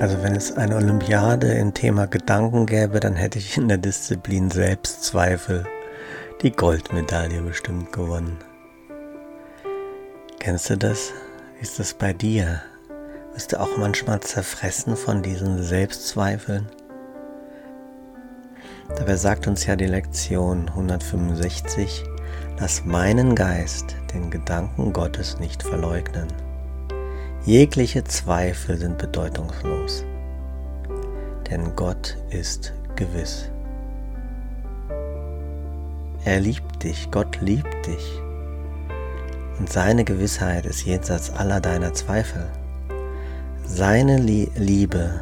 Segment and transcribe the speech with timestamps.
[0.00, 4.50] Also wenn es eine Olympiade im Thema Gedanken gäbe, dann hätte ich in der Disziplin
[4.50, 5.66] Selbstzweifel
[6.40, 8.38] die Goldmedaille bestimmt gewonnen.
[10.38, 11.12] Kennst du das?
[11.54, 12.62] Wie ist das bei dir?
[13.34, 16.66] Bist du auch manchmal zerfressen von diesen Selbstzweifeln?
[18.96, 22.04] Dabei sagt uns ja die Lektion 165,
[22.58, 26.28] lass meinen Geist den Gedanken Gottes nicht verleugnen.
[27.46, 30.04] Jegliche Zweifel sind bedeutungslos,
[31.50, 33.50] denn Gott ist gewiss.
[36.26, 38.20] Er liebt dich, Gott liebt dich
[39.58, 42.46] und seine Gewissheit ist jenseits aller deiner Zweifel.
[43.64, 45.20] Seine Liebe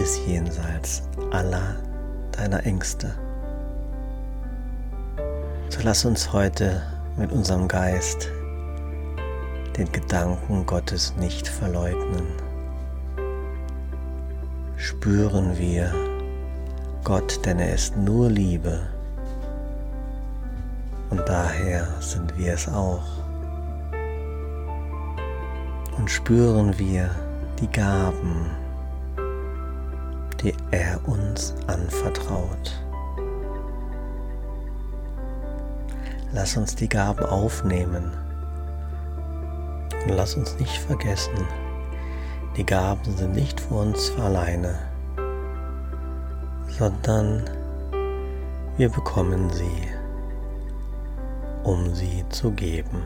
[0.00, 1.76] ist jenseits aller
[2.32, 3.14] deiner Ängste.
[5.68, 6.82] So lass uns heute
[7.18, 8.30] mit unserem Geist
[9.78, 12.26] den Gedanken Gottes nicht verleugnen.
[14.76, 15.94] Spüren wir
[17.04, 18.80] Gott, denn er ist nur Liebe
[21.10, 23.06] und daher sind wir es auch.
[25.96, 27.10] Und spüren wir
[27.60, 28.50] die Gaben,
[30.42, 32.82] die er uns anvertraut.
[36.32, 38.27] Lass uns die Gaben aufnehmen
[40.08, 41.46] und lass uns nicht vergessen,
[42.56, 44.78] die Gaben sind nicht für uns alleine,
[46.78, 47.44] sondern
[48.78, 49.88] wir bekommen sie,
[51.62, 53.02] um sie zu geben.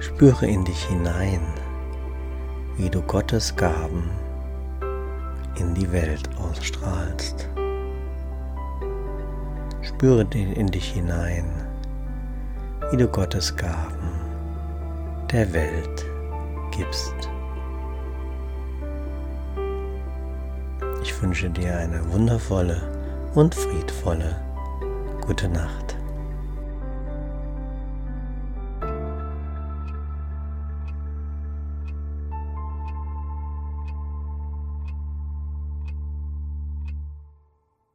[0.00, 1.40] Spüre in dich hinein,
[2.76, 4.10] wie du Gottes Gaben
[5.58, 7.48] in die Welt ausstrahlst.
[9.80, 11.71] Spüre in dich hinein,
[12.92, 14.10] wie du Gottes Gaben
[15.32, 16.04] der Welt
[16.76, 17.14] gibst.
[21.02, 22.82] Ich wünsche dir eine wundervolle
[23.34, 24.36] und friedvolle
[25.22, 25.81] gute Nacht.